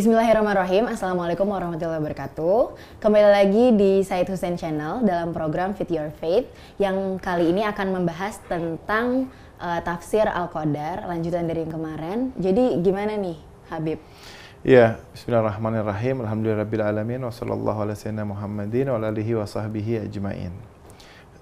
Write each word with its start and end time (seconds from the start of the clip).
Bismillahirrahmanirrahim. 0.00 0.88
Assalamualaikum 0.88 1.44
warahmatullahi 1.44 2.00
wabarakatuh. 2.00 2.72
Kembali 3.04 3.28
lagi 3.36 3.64
di 3.76 4.00
Said 4.00 4.32
Hussein 4.32 4.56
Channel 4.56 5.04
dalam 5.04 5.36
program 5.36 5.76
Fit 5.76 5.92
Your 5.92 6.08
Faith 6.08 6.48
yang 6.80 7.20
kali 7.20 7.52
ini 7.52 7.68
akan 7.68 8.00
membahas 8.00 8.40
tentang 8.48 9.28
uh, 9.60 9.80
tafsir 9.84 10.24
Al-Qadar 10.24 11.04
lanjutan 11.04 11.44
dari 11.44 11.68
yang 11.68 11.76
kemarin. 11.76 12.32
Jadi 12.40 12.80
gimana 12.80 13.12
nih 13.20 13.36
Habib? 13.68 14.00
Ya, 14.64 14.96
Bismillahirrahmanirrahim. 15.12 16.24
Alhamdulillahirabbil 16.24 16.80
Wassallallahu 17.28 17.84
ala 17.84 17.92
sayyidina 17.92 18.24
Muhammadin. 18.24 18.88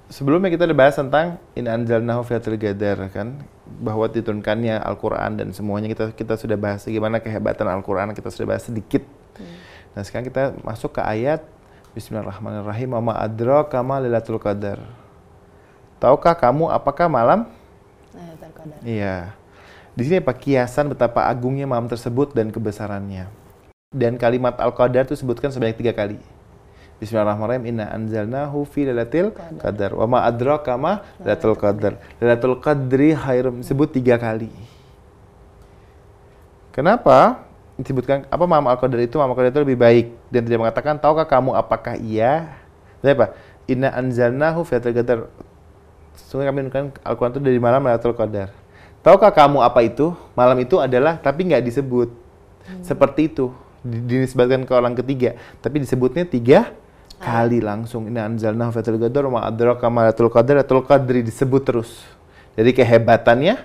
Sebelumnya 0.08 0.48
kita 0.48 0.64
udah 0.64 0.78
bahas 0.78 0.96
tentang 0.96 1.36
in 1.52 1.68
anzalnahu 1.68 2.24
fi 2.24 2.40
gadar 2.56 2.96
kan 3.12 3.44
bahwa 3.68 4.08
diturunkannya 4.08 4.80
Al-Qur'an 4.80 5.36
dan 5.36 5.52
semuanya 5.52 5.92
kita 5.92 6.16
kita 6.16 6.40
sudah 6.40 6.56
bahas 6.56 6.80
bagaimana 6.88 7.20
kehebatan 7.20 7.68
Al-Qur'an 7.68 8.16
kita 8.16 8.32
sudah 8.32 8.56
bahas 8.56 8.64
sedikit. 8.64 9.04
Hmm. 9.36 9.56
Nah, 9.92 10.02
sekarang 10.08 10.24
kita 10.32 10.56
masuk 10.64 10.96
ke 10.96 11.04
ayat 11.04 11.44
Bismillahirrahmanirrahim. 11.92 12.88
Wa 12.96 13.20
adraka 13.20 13.84
ma 13.84 14.00
lailatul 14.00 14.40
qadar. 14.40 14.80
Tahukah 15.98 16.34
kamu 16.38 16.70
apakah 16.70 17.10
malam 17.10 17.50
Lailatul 18.14 18.54
Qadar? 18.54 18.78
Iya. 18.86 19.16
Di 19.98 20.06
sini 20.06 20.22
apa 20.22 20.30
kiasan 20.30 20.94
betapa 20.94 21.26
agungnya 21.26 21.66
malam 21.66 21.90
tersebut 21.90 22.30
dan 22.30 22.54
kebesarannya. 22.54 23.26
Dan 23.90 24.14
kalimat 24.14 24.54
Al-Qadar 24.62 25.10
itu 25.10 25.18
disebutkan 25.18 25.50
sebanyak 25.50 25.74
tiga 25.74 25.90
kali. 25.90 26.22
Bismillahirrahmanirrahim. 26.98 27.64
Inna 27.70 27.84
anzalnahu 27.94 28.66
fi 28.66 28.90
lailatul 28.90 29.30
qadar. 29.34 29.94
Wa 29.94 30.06
ma 30.10 30.26
adraka 30.26 30.74
ma 30.74 31.06
lailatul 31.22 31.54
qadar. 31.54 31.98
Lailatul 32.18 32.58
qadri 32.58 33.14
khairum 33.14 33.62
disebut 33.62 33.94
tiga 33.94 34.18
kali. 34.18 34.50
Kenapa? 36.74 37.46
Disebutkan 37.78 38.26
apa 38.26 38.42
malam 38.50 38.66
al-qadar 38.66 38.98
itu 38.98 39.14
malam 39.22 39.30
al-qadar 39.30 39.54
itu 39.54 39.62
lebih 39.62 39.78
baik 39.78 40.06
dan 40.34 40.42
tidak 40.42 40.58
mengatakan 40.66 40.98
tahukah 40.98 41.26
kamu 41.30 41.54
apakah 41.54 41.94
iya? 41.94 42.58
Apa? 42.98 43.38
Inna 43.70 43.94
anzalnahu 43.94 44.66
fi 44.66 44.82
lailatul 44.82 44.98
qadar. 44.98 45.18
Sungguh 46.26 46.50
kami 46.50 46.66
menunjukkan 46.66 46.98
Al-Quran 47.06 47.30
itu 47.38 47.40
dari 47.40 47.58
malam 47.62 47.86
Lailatul 47.86 48.18
Qadar. 48.18 48.50
Tahukah 49.06 49.30
kamu 49.30 49.62
apa 49.62 49.80
itu? 49.86 50.10
Malam 50.34 50.58
itu 50.58 50.82
adalah 50.82 51.14
tapi 51.22 51.46
nggak 51.46 51.62
disebut. 51.62 52.10
Hmm. 52.10 52.82
Seperti 52.82 53.30
itu 53.30 53.54
dinisbatkan 53.86 54.66
ke 54.66 54.72
orang 54.74 54.98
ketiga, 54.98 55.38
tapi 55.62 55.78
disebutnya 55.78 56.26
tiga 56.26 56.74
kali 57.18 57.58
langsung 57.58 58.06
ini 58.06 58.18
anzalna 58.22 58.70
fatul 58.70 58.96
qadar 58.96 59.26
ma 59.26 59.44
adraka 59.44 59.86
ma 59.90 60.06
latul 60.06 60.30
qadar 60.30 60.62
latul 60.62 60.86
qadri 60.86 61.26
disebut 61.26 61.62
terus. 61.66 61.90
Jadi 62.54 62.74
kehebatannya 62.74 63.58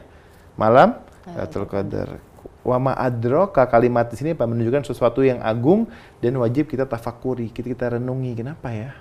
malam 0.57 0.97
latul 1.37 1.69
qadar. 1.69 2.17
Wa 2.63 2.79
ma 2.79 2.95
adraka 2.95 3.67
kalimat 3.69 4.09
di 4.09 4.15
sini 4.17 4.31
Pak 4.33 4.47
menunjukkan 4.47 4.87
sesuatu 4.87 5.21
yang 5.21 5.43
agung 5.43 5.85
dan 6.23 6.35
wajib 6.39 6.71
kita 6.71 6.87
tafakuri, 6.87 7.51
kita 7.51 7.71
kita 7.71 7.85
renungi. 7.99 8.31
Kenapa 8.39 8.71
ya? 8.71 8.95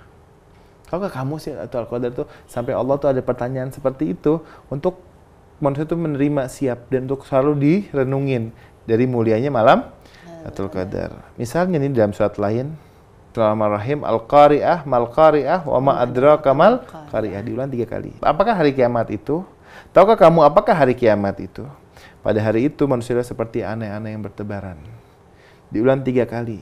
Kalau 0.93 1.09
kamu 1.09 1.35
sih 1.41 1.57
atau 1.57 1.89
Qadar 1.89 2.13
tuh 2.13 2.29
sampai 2.45 2.77
Allah 2.77 3.01
tuh 3.01 3.09
ada 3.09 3.17
pertanyaan 3.25 3.73
seperti 3.73 4.13
itu 4.13 4.45
untuk 4.69 5.01
manusia 5.57 5.89
itu 5.89 5.97
menerima 5.97 6.45
siap 6.45 6.85
dan 6.93 7.09
untuk 7.09 7.25
selalu 7.25 7.57
direnungin 7.57 8.53
dari 8.85 9.09
mulianya 9.09 9.49
malam 9.49 9.89
Latul 10.45 10.69
Qadar. 10.69 11.33
Misalnya 11.33 11.81
nih 11.81 11.97
dalam 11.97 12.13
surat 12.13 12.37
lain 12.37 12.77
Bismillahirrahmanirrahim. 13.33 14.05
Al-Qari'ah, 14.05 14.79
Mal-Qari'ah, 14.85 15.65
wa 15.65 15.79
ma 15.81 15.93
adraka 15.97 16.53
mal 16.53 16.85
Qari'ah. 16.85 17.41
Diulang 17.41 17.65
tiga 17.65 17.89
kali. 17.89 18.13
Apakah 18.21 18.53
hari 18.53 18.77
kiamat 18.77 19.09
itu? 19.09 19.41
Tahukah 19.89 20.13
kamu 20.13 20.45
apakah 20.45 20.77
hari 20.77 20.93
kiamat 20.93 21.41
itu? 21.41 21.65
Pada 22.21 22.37
hari 22.37 22.69
itu 22.69 22.85
manusia 22.85 23.17
seperti 23.25 23.65
aneh-aneh 23.65 24.13
yang 24.13 24.21
bertebaran. 24.21 24.77
Diulang 25.73 26.05
tiga 26.05 26.29
kali. 26.29 26.61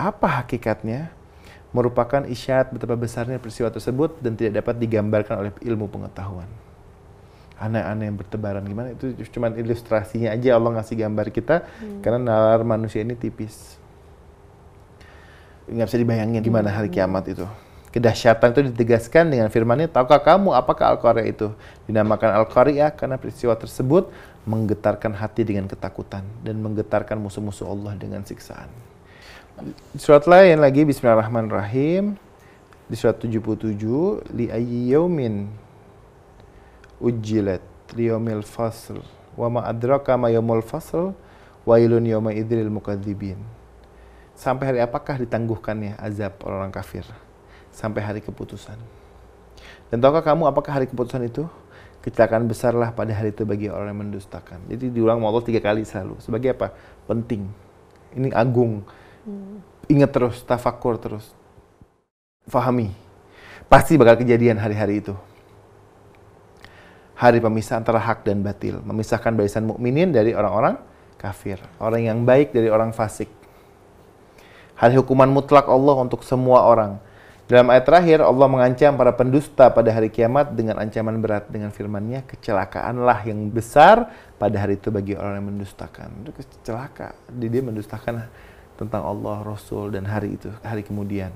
Apa 0.00 0.40
hakikatnya? 0.40 1.12
Merupakan 1.76 2.24
isyarat 2.24 2.72
betapa 2.72 2.96
besarnya 2.96 3.36
peristiwa 3.36 3.68
tersebut 3.68 4.16
dan 4.24 4.32
tidak 4.32 4.64
dapat 4.64 4.80
digambarkan 4.80 5.44
oleh 5.44 5.52
ilmu 5.60 5.92
pengetahuan. 5.92 6.48
Aneh-aneh 7.60 8.08
yang 8.08 8.16
bertebaran 8.16 8.64
gimana? 8.64 8.96
Itu 8.96 9.12
cuma 9.28 9.52
ilustrasinya 9.52 10.32
aja 10.32 10.56
Allah 10.56 10.72
ngasih 10.72 10.96
gambar 11.04 11.28
kita 11.28 11.68
hmm. 11.68 12.00
karena 12.00 12.32
nalar 12.32 12.64
manusia 12.64 13.04
ini 13.04 13.12
tipis 13.12 13.81
nggak 15.68 15.86
bisa 15.86 15.98
dibayangin 15.98 16.42
gimana 16.42 16.70
hari 16.70 16.90
hmm. 16.90 16.96
kiamat 16.96 17.24
itu. 17.30 17.46
Kedahsyatan 17.92 18.56
itu 18.56 18.60
ditegaskan 18.72 19.28
dengan 19.28 19.52
firman-Nya, 19.52 19.92
tahukah 19.92 20.16
kamu 20.16 20.56
apakah 20.56 20.96
Al-Qari'ah 20.96 21.28
itu? 21.28 21.52
Dinamakan 21.84 22.40
Al-Qari'ah 22.40 22.96
karena 22.96 23.20
peristiwa 23.20 23.52
tersebut 23.52 24.08
menggetarkan 24.48 25.12
hati 25.12 25.44
dengan 25.44 25.68
ketakutan 25.68 26.24
dan 26.40 26.56
menggetarkan 26.64 27.20
musuh-musuh 27.20 27.68
Allah 27.68 27.92
dengan 28.00 28.24
siksaan. 28.24 28.72
Surat 30.00 30.24
lain 30.24 30.56
lagi 30.56 30.88
Bismillahirrahmanirrahim 30.88 32.16
di 32.88 32.96
surat 32.96 33.20
77 33.20 33.76
li 34.32 34.48
ayyaumin 34.48 35.52
ujjilat 36.96 37.60
liyomil 37.92 38.40
fasl 38.40 39.04
wa 39.36 39.48
ma 39.52 39.60
adraka 39.68 40.16
ma 40.16 40.32
yaumul 40.32 40.64
fasl 40.64 41.12
wailun 41.68 42.04
yawma 42.08 42.32
idzil 42.32 42.72
mukadzibin 42.72 43.38
Sampai 44.32 44.72
hari 44.72 44.80
apakah 44.80 45.20
ditangguhkannya 45.20 46.00
azab 46.00 46.40
orang-orang 46.42 46.72
kafir? 46.72 47.04
Sampai 47.72 48.00
hari 48.04 48.20
keputusan. 48.24 48.76
Dan 49.92 50.00
tahukah 50.00 50.24
kamu 50.24 50.48
apakah 50.48 50.72
hari 50.80 50.86
keputusan 50.88 51.24
itu? 51.28 51.44
Kecelakaan 52.02 52.50
besarlah 52.50 52.90
pada 52.90 53.14
hari 53.14 53.30
itu 53.30 53.46
bagi 53.46 53.70
orang 53.70 53.94
yang 53.94 54.00
mendustakan. 54.08 54.58
Jadi 54.66 54.90
diulang 54.90 55.22
Allah 55.22 55.44
tiga 55.44 55.62
kali 55.62 55.86
selalu. 55.86 56.18
Sebagai 56.18 56.56
apa? 56.58 56.74
Penting. 57.06 57.46
Ini 58.16 58.34
agung. 58.34 58.82
Hmm. 59.22 59.62
Ingat 59.86 60.10
terus, 60.10 60.42
tafakur 60.42 60.98
terus. 60.98 61.30
Fahami. 62.50 62.90
Pasti 63.70 63.94
bakal 63.94 64.18
kejadian 64.18 64.58
hari-hari 64.58 64.98
itu. 64.98 65.14
Hari 67.14 67.38
pemisah 67.38 67.78
antara 67.78 68.02
hak 68.02 68.26
dan 68.26 68.42
batil. 68.42 68.82
Memisahkan 68.82 69.30
barisan 69.38 69.62
mukminin 69.62 70.10
dari 70.10 70.34
orang-orang 70.34 70.82
kafir. 71.14 71.62
Orang 71.78 72.02
yang 72.02 72.26
baik 72.26 72.50
dari 72.50 72.66
orang 72.66 72.90
fasik 72.90 73.30
Hari 74.76 74.98
hukuman 74.98 75.28
mutlak 75.30 75.68
Allah 75.68 75.96
untuk 76.00 76.24
semua 76.26 76.66
orang. 76.66 76.98
Dalam 77.50 77.68
ayat 77.68 77.84
terakhir, 77.84 78.18
Allah 78.24 78.48
mengancam 78.48 78.96
para 78.96 79.12
pendusta 79.12 79.68
pada 79.68 79.92
hari 79.92 80.08
kiamat 80.08 80.56
dengan 80.56 80.80
ancaman 80.80 81.20
berat 81.20 81.50
dengan 81.52 81.68
firman-Nya, 81.68 82.24
kecelakaanlah 82.24 83.28
yang 83.28 83.52
besar 83.52 84.08
pada 84.40 84.56
hari 84.56 84.80
itu 84.80 84.88
bagi 84.88 85.12
orang 85.18 85.42
yang 85.42 85.48
mendustakan. 85.52 86.24
Itu 86.24 86.32
kecelaka. 86.32 87.12
Dia 87.28 87.60
mendustakan 87.60 88.24
tentang 88.80 89.02
Allah, 89.04 89.44
Rasul, 89.44 89.92
dan 89.92 90.08
hari 90.08 90.40
itu, 90.40 90.48
hari 90.64 90.80
kemudian. 90.80 91.28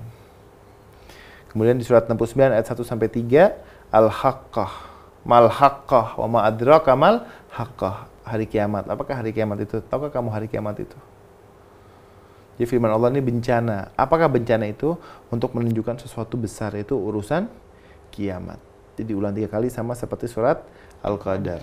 Kemudian 1.53 1.77
di 1.77 1.85
surat 1.85 2.09
69 2.09 2.55
ayat 2.55 2.65
1 2.65 2.81
sampai 2.81 3.07
3, 3.13 3.93
Al-Haqqah, 3.93 4.71
Mal 5.27 5.51
Haqqah, 5.51 6.17
wa 6.17 6.27
ma 6.27 6.39
adraka 6.47 6.95
mal 6.95 7.27
Haqqah, 7.51 8.07
hari 8.23 8.47
kiamat. 8.47 8.87
Apakah 8.87 9.19
hari 9.19 9.35
kiamat 9.35 9.59
itu? 9.59 9.83
Tahukah 9.83 10.07
kamu 10.07 10.31
hari 10.31 10.47
kiamat 10.47 10.79
itu? 10.79 10.97
Jadi 12.57 12.65
firman 12.65 12.89
Allah 12.89 13.13
ini 13.13 13.21
bencana. 13.21 13.93
Apakah 13.93 14.33
bencana 14.33 14.65
itu? 14.65 14.97
Untuk 15.29 15.53
menunjukkan 15.53 16.01
sesuatu 16.01 16.41
besar 16.41 16.73
itu 16.73 16.97
urusan 16.97 17.45
kiamat. 18.09 18.57
Jadi 18.97 19.13
diulang 19.13 19.29
tiga 19.29 19.45
kali 19.45 19.69
sama 19.69 19.93
seperti 19.93 20.25
surat 20.25 20.65
Al-Qadar. 21.05 21.61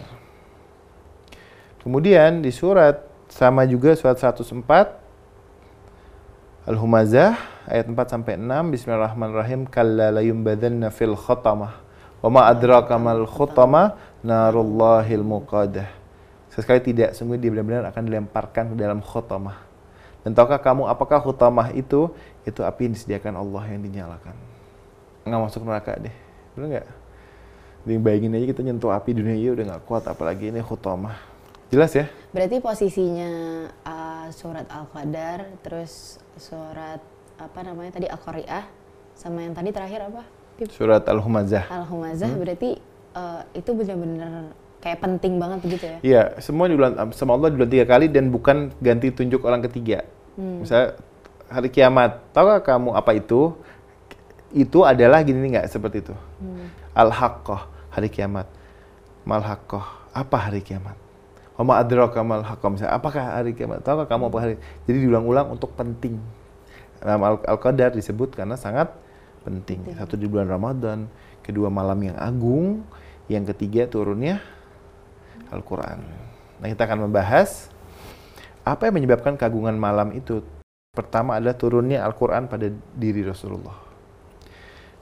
Kemudian 1.83 2.47
di 2.47 2.55
surat 2.55 3.03
sama 3.27 3.67
juga 3.67 3.99
surat 3.99 4.23
104 4.23 6.71
Al-Humazah 6.71 7.35
ayat 7.67 7.91
4 7.91 7.99
sampai 8.09 8.39
6 8.39 8.73
Bismillahirrahmanirrahim 8.73 9.67
kalla 9.67 10.15
la 10.15 10.23
yumbadanna 10.23 10.95
fil 10.95 11.19
khatamah 11.19 11.75
wa 12.23 12.29
ma 12.31 12.47
adraka 12.47 12.95
mal 13.03 13.27
khatamah 13.27 13.99
narullahil 14.23 15.27
muqadah. 15.27 15.91
Sesekali 16.55 16.95
tidak, 16.95 17.19
sungguh 17.19 17.35
dia 17.35 17.51
benar-benar 17.51 17.91
akan 17.91 18.07
dilemparkan 18.07 18.71
ke 18.73 18.75
dalam 18.79 19.03
khatamah 19.03 19.74
dan 20.25 20.33
tahukah 20.33 20.57
kamu 20.57 20.89
apakah 20.89 21.21
hutamah 21.21 21.69
itu? 21.77 22.09
Itu 22.49 22.65
api 22.65 22.89
yang 22.89 22.97
disediakan 22.97 23.37
Allah 23.37 23.63
yang 23.69 23.85
dinyalakan. 23.85 24.33
Nggak 25.29 25.41
masuk 25.45 25.61
neraka 25.69 26.01
deh. 26.01 26.17
Bener 26.57 26.67
nggak? 26.81 26.87
Jadi 27.85 27.95
bayangin 28.01 28.37
aja 28.41 28.47
kita 28.49 28.61
nyentuh 28.65 28.91
api 28.97 29.11
dunia 29.13 29.37
ini 29.37 29.53
udah 29.53 29.65
nggak 29.77 29.83
kuat. 29.85 30.09
Apalagi 30.09 30.49
ini 30.49 30.65
hutamah. 30.65 31.21
Jelas 31.69 31.93
ya? 31.93 32.09
Berarti 32.33 32.57
posisinya 32.65 33.31
uh, 33.85 34.27
surat 34.33 34.65
Al-Qadar, 34.73 35.61
terus 35.61 36.17
surat 36.41 37.05
apa 37.37 37.61
namanya 37.61 38.01
tadi 38.01 38.09
Al-Qari'ah, 38.09 38.65
sama 39.13 39.45
yang 39.45 39.53
tadi 39.53 39.77
terakhir 39.77 40.09
apa? 40.09 40.25
Surat 40.73 41.05
Al-Humazah. 41.05 41.69
Al-Humazah 41.69 42.31
hmm? 42.33 42.41
berarti 42.41 42.71
uh, 43.13 43.43
itu 43.53 43.71
benar-benar 43.75 44.55
kayak 44.85 45.01
penting 45.01 45.41
banget 45.41 45.59
gitu 45.67 45.85
ya? 45.89 45.99
Iya, 46.05 46.23
semua 46.45 46.69
diulang 46.69 46.95
sama 47.17 47.37
Allah 47.37 47.49
diulang 47.53 47.73
tiga 47.73 47.89
kali 47.89 48.07
dan 48.13 48.29
bukan 48.29 48.71
ganti 48.79 49.09
tunjuk 49.11 49.41
orang 49.43 49.65
ketiga. 49.65 50.05
Hmm. 50.35 50.63
Misalnya 50.63 50.99
hari 51.51 51.69
kiamat, 51.71 52.23
tahu 52.35 52.47
kamu 52.63 52.91
apa 52.95 53.11
itu? 53.15 53.55
Itu 54.55 54.87
adalah 54.87 55.23
gini 55.27 55.51
nggak 55.51 55.67
seperti 55.67 56.07
itu. 56.07 56.15
Hmm. 56.43 56.71
Al 56.95 57.11
haqqah 57.11 57.67
hari 57.91 58.11
kiamat. 58.11 58.47
Mal 59.27 59.43
haqqah 59.43 60.11
apa 60.15 60.37
hari 60.37 60.63
kiamat? 60.63 60.95
Wama 61.55 61.79
adraka 61.79 62.19
mal 62.27 62.43
haqqam. 62.43 62.75
Misalnya, 62.75 62.99
apakah 62.99 63.23
hari 63.39 63.55
kiamat? 63.55 63.87
Tahukah 63.87 64.11
kamu 64.11 64.31
apa 64.31 64.39
hari? 64.43 64.55
Jadi 64.91 64.99
diulang-ulang 65.07 65.55
untuk 65.55 65.71
penting. 65.79 66.19
Dalam 66.99 67.23
Al- 67.23 67.47
Al-Qadar 67.47 67.95
disebut 67.95 68.35
karena 68.35 68.59
sangat 68.59 68.91
penting. 69.47 69.87
Satu 69.95 70.19
di 70.19 70.27
bulan 70.27 70.51
Ramadan, 70.51 71.07
kedua 71.47 71.71
malam 71.71 72.01
yang 72.03 72.17
agung, 72.19 72.83
yang 73.31 73.47
ketiga 73.47 73.87
turunnya 73.87 74.43
Al-Quran. 75.53 76.01
Nah 76.59 76.67
kita 76.67 76.83
akan 76.89 77.07
membahas 77.07 77.71
apa 78.65 78.89
yang 78.89 78.97
menyebabkan 78.97 79.37
keagungan 79.37 79.77
malam 79.77 80.17
itu. 80.17 80.41
Pertama 80.97 81.37
adalah 81.37 81.59
turunnya 81.59 82.01
Al-Quran 82.01 82.49
pada 82.49 82.71
diri 82.97 83.21
Rasulullah. 83.21 83.77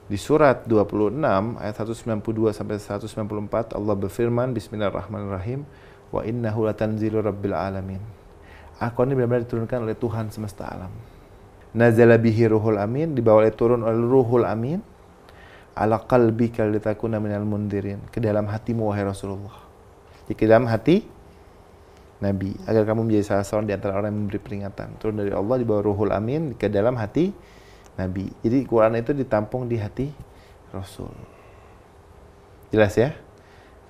Di 0.03 0.19
surat 0.19 0.67
26 0.67 1.15
ayat 1.63 1.75
192 1.79 2.51
sampai 2.51 2.75
194 2.75 3.79
Allah 3.79 3.95
berfirman 3.95 4.51
Bismillahirrahmanirrahim 4.51 5.63
wa 6.11 6.21
innahu 6.27 6.67
latanzilu 6.67 7.23
rabbil 7.23 7.55
alamin. 7.55 8.03
Al-Quran 8.83 9.15
ini 9.15 9.15
benar-benar 9.15 9.43
diturunkan 9.47 9.79
oleh 9.87 9.95
Tuhan 9.95 10.27
semesta 10.27 10.67
alam. 10.67 10.91
Nazala 11.71 12.19
bihi 12.19 12.51
ruhul 12.51 12.77
amin, 12.77 13.15
dibawa 13.15 13.47
oleh 13.47 13.53
turun 13.55 13.81
oleh 13.81 13.95
ruhul 13.95 14.43
amin 14.43 14.83
ala 15.73 16.03
qalbika 16.03 16.67
litakuna 16.67 17.17
minal 17.17 17.47
mundirin 17.47 18.03
ke 18.13 18.21
dalam 18.21 18.45
hatimu 18.45 18.91
wahai 18.91 19.07
Rasulullah. 19.07 19.55
Di 20.27 20.35
dalam 20.35 20.67
hati 20.69 21.22
Nabi 22.23 22.55
agar 22.63 22.87
kamu 22.87 23.11
menjadi 23.11 23.35
salah 23.35 23.45
seorang 23.45 23.67
di 23.67 23.73
antara 23.75 23.99
orang 23.99 24.15
yang 24.15 24.19
memberi 24.23 24.39
peringatan. 24.39 24.95
Turun 25.03 25.19
dari 25.19 25.35
Allah 25.35 25.55
di 25.59 25.65
bawah 25.67 25.83
Ruhul 25.83 26.15
Amin 26.15 26.55
ke 26.55 26.71
dalam 26.71 26.95
hati 26.95 27.35
Nabi. 27.99 28.31
Jadi 28.39 28.63
Quran 28.63 28.95
itu 28.95 29.11
ditampung 29.11 29.67
di 29.67 29.75
hati 29.75 30.07
Rasul. 30.71 31.11
Jelas 32.71 32.95
ya? 32.95 33.11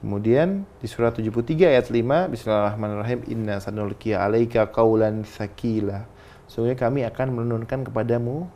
Kemudian 0.04 0.68
di 0.84 0.88
surat 0.92 1.16
73 1.16 1.72
ayat 1.72 1.88
5 1.88 2.36
Bismillahirrahmanirrahim 2.36 3.24
Inna 3.32 3.64
sanulkiya 3.64 4.20
alaika 4.28 4.68
qawlan 4.68 5.24
sakila. 5.24 6.04
Sungguh 6.52 6.76
kami 6.76 7.08
akan 7.08 7.32
menurunkan 7.32 7.88
kepadamu 7.88 8.52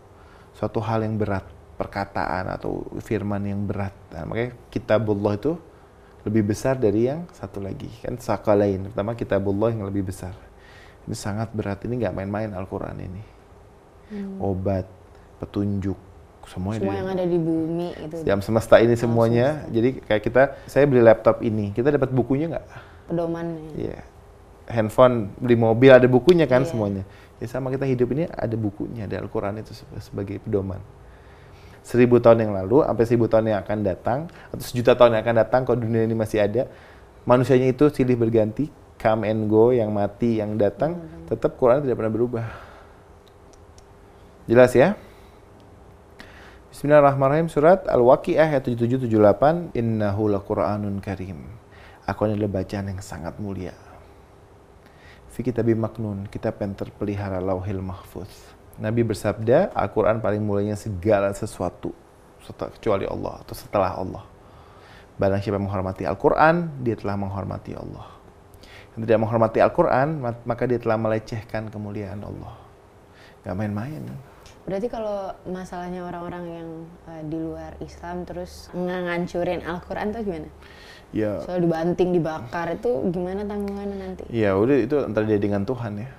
suatu 0.51 0.83
hal 0.83 1.07
yang 1.07 1.15
berat, 1.15 1.47
perkataan 1.79 2.51
atau 2.51 2.83
firman 2.99 3.47
yang 3.47 3.63
berat. 3.63 3.95
Nah, 4.11 4.27
makanya 4.27 4.59
kitabullah 4.73 5.39
itu 5.39 5.55
lebih 6.27 6.51
besar 6.51 6.75
dari 6.75 7.07
yang 7.07 7.23
satu 7.31 7.57
lagi 7.57 7.87
kan? 8.03 8.19
Sakalain 8.19 8.91
pertama 8.91 9.15
kitabullah 9.15 9.71
yang 9.71 9.87
lebih 9.87 10.05
besar. 10.05 10.35
Ini 11.07 11.15
sangat 11.15 11.49
berat 11.51 11.81
ini 11.83 12.03
nggak 12.03 12.13
main-main 12.13 12.51
Al-Quran 12.51 12.97
ini. 12.99 13.23
Hmm. 14.07 14.39
obat 14.39 14.87
petunjuk 15.35 15.99
semuanya 16.47 16.79
Semua 16.79 16.95
yang 16.95 17.09
ada 17.11 17.25
di 17.27 17.35
bumi 17.35 17.91
itu. 17.91 18.15
jam 18.23 18.39
semesta 18.39 18.79
ini 18.79 18.95
semuanya. 18.95 19.67
jadi 19.67 19.99
kayak 19.99 20.21
kita 20.23 20.41
saya 20.63 20.87
beli 20.87 21.03
laptop 21.03 21.43
ini. 21.43 21.75
Kita 21.75 21.91
dapat 21.91 22.15
bukunya 22.15 22.47
nggak? 22.47 22.65
Pedomannya. 23.07 23.67
Iya. 23.75 23.99
Handphone 24.67 25.31
beli 25.39 25.55
mobil 25.55 25.91
ada 25.91 26.07
bukunya 26.07 26.47
kan 26.47 26.63
Iya. 26.63 26.71
semuanya. 26.71 27.03
Ya 27.37 27.47
sama 27.47 27.67
kita 27.67 27.83
hidup 27.83 28.15
ini 28.15 28.31
ada 28.31 28.55
bukunya 28.55 29.05
ada 29.05 29.19
Al-Quran 29.19 29.59
itu 29.59 29.75
se- 29.75 29.87
sebagai 29.99 30.39
pedoman 30.39 30.79
seribu 31.87 32.19
tahun 32.19 32.43
yang 32.43 32.51
lalu 32.51 32.83
sampai 32.83 33.05
seribu 33.07 33.31
tahun 33.31 33.55
yang 33.55 33.63
akan 33.63 33.79
datang 33.79 34.19
atau 34.51 34.63
sejuta 34.67 34.99
tahun 34.99 35.15
yang 35.15 35.23
akan 35.23 35.37
datang 35.39 35.61
kalau 35.63 35.79
dunia 35.79 36.03
ini 36.03 36.19
masih 36.19 36.43
ada 36.43 36.67
manusianya 37.23 37.71
itu 37.71 37.87
silih 37.87 38.19
berganti 38.19 38.67
come 38.99 39.23
and 39.23 39.47
go 39.47 39.71
yang 39.71 39.95
mati 39.95 40.43
yang 40.43 40.59
datang 40.59 40.99
tetap 41.31 41.55
Quran 41.55 41.87
tidak 41.87 41.95
pernah 41.95 42.11
berubah. 42.11 42.45
Jelas 44.51 44.75
ya? 44.75 44.99
Bismillahirrahmanirrahim 46.75 47.47
surat 47.47 47.87
Al-Waqiah 47.87 48.51
ayat 48.51 48.67
7778 48.67 49.71
innahu 49.79 50.27
laqur'anun 50.27 50.99
karim. 50.99 51.47
Aku 52.03 52.27
adalah 52.27 52.51
bacaan 52.51 52.91
yang 52.91 52.99
sangat 52.99 53.39
mulia. 53.39 53.75
Fi 55.31 55.39
kitabim 55.39 55.79
maknun 55.79 56.27
kitab 56.27 56.59
yang 56.59 56.75
terpelihara 56.75 57.39
lauhil 57.39 57.79
mahfuz 57.83 58.56
Nabi 58.77 59.01
bersabda, 59.01 59.73
Al-Quran 59.73 60.21
paling 60.21 60.41
mulianya 60.41 60.77
segala 60.77 61.33
sesuatu 61.33 61.91
setelah- 62.45 62.71
kecuali 62.77 63.05
Allah 63.09 63.41
atau 63.41 63.55
setelah 63.57 63.91
Allah. 63.97 64.23
Barang 65.17 65.41
siapa 65.41 65.57
menghormati 65.57 66.05
Al-Quran, 66.05 66.85
dia 66.85 66.93
telah 66.93 67.17
menghormati 67.17 67.73
Allah. 67.73 68.05
Yang 68.93 69.09
tidak 69.09 69.19
menghormati 69.19 69.59
Al-Quran, 69.65 70.07
ma- 70.21 70.43
maka 70.45 70.63
dia 70.69 70.77
telah 70.77 70.97
melecehkan 70.97 71.73
kemuliaan 71.73 72.21
Allah. 72.21 72.53
Gak 73.41 73.57
main-main. 73.57 74.05
Berarti 74.67 74.91
kalau 74.91 75.31
masalahnya 75.47 76.03
orang-orang 76.05 76.43
yang 76.45 76.69
eh, 77.07 77.23
di 77.25 77.37
luar 77.39 77.79
Islam 77.79 78.27
terus 78.27 78.67
ngancurin 78.75 79.63
Al-Quran 79.65 80.11
tuh 80.11 80.21
gimana? 80.21 80.49
Ya, 81.15 81.39
Soal 81.39 81.63
dibanting, 81.63 82.11
dibakar 82.11 82.75
itu 82.75 82.91
gimana 83.09 83.47
tanggungannya 83.47 83.95
nanti? 83.95 84.23
ya 84.27 84.59
udah 84.59 84.75
itu 84.75 84.95
antara 85.01 85.23
dia 85.23 85.39
dengan 85.39 85.63
Tuhan 85.63 86.03
ya. 86.03 86.09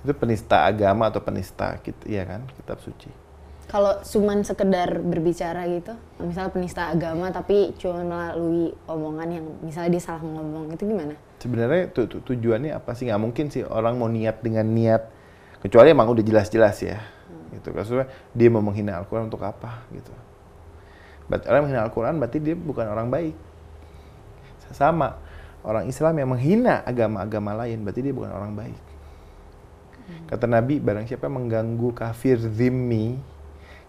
Itu 0.00 0.12
penista 0.16 0.64
agama 0.64 1.08
atau 1.12 1.20
penista, 1.20 1.76
gitu, 1.84 2.08
ya 2.08 2.24
kan, 2.24 2.44
kitab 2.56 2.80
suci. 2.80 3.10
Kalau 3.70 4.02
cuman 4.02 4.42
sekedar 4.42 4.98
berbicara 4.98 5.62
gitu, 5.70 5.94
misal 6.18 6.50
penista 6.50 6.90
agama 6.90 7.30
tapi 7.30 7.70
cuma 7.78 8.02
melalui 8.02 8.74
omongan 8.90 9.28
yang 9.30 9.46
misalnya 9.62 9.94
dia 9.94 10.02
salah 10.02 10.26
ngomong, 10.26 10.74
itu 10.74 10.90
gimana? 10.90 11.14
sebenarnya 11.40 11.88
tu, 11.90 12.04
tu- 12.06 12.20
tujuannya 12.20 12.76
apa 12.76 12.92
sih? 12.92 13.08
Nggak 13.08 13.20
mungkin 13.20 13.46
sih 13.48 13.64
orang 13.64 13.96
mau 13.96 14.06
niat 14.06 14.44
dengan 14.44 14.68
niat 14.68 15.08
kecuali 15.64 15.88
emang 15.90 16.12
udah 16.12 16.24
jelas-jelas 16.24 16.76
ya 16.84 17.00
gitu. 17.56 17.72
Maksudnya 17.72 18.06
dia 18.36 18.48
mau 18.52 18.60
menghina 18.60 19.00
Al-Quran 19.00 19.32
untuk 19.32 19.40
apa 19.42 19.82
gitu. 19.90 20.12
Berarti 21.26 21.48
orang 21.48 21.62
menghina 21.66 21.82
Al-Quran 21.88 22.14
berarti 22.20 22.38
dia 22.38 22.54
bukan 22.54 22.86
orang 22.86 23.08
baik. 23.08 23.34
Sama 24.70 25.18
orang 25.66 25.90
Islam 25.90 26.14
yang 26.14 26.28
menghina 26.30 26.84
agama-agama 26.86 27.66
lain 27.66 27.82
berarti 27.82 28.00
dia 28.06 28.14
bukan 28.14 28.30
orang 28.30 28.54
baik 28.54 28.89
kata 30.30 30.46
Nabi 30.46 30.78
barang 30.78 31.06
siapa 31.10 31.26
mengganggu 31.26 31.90
kafir 31.94 32.38
zimmi 32.38 33.18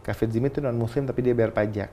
kafir 0.02 0.28
zimmi 0.30 0.50
itu 0.50 0.60
non 0.60 0.78
muslim 0.78 1.06
tapi 1.06 1.22
dia 1.22 1.34
bayar 1.38 1.54
pajak. 1.54 1.90